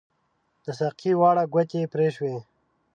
[0.63, 2.35] د ساقۍ واړه ګوتې پري شوي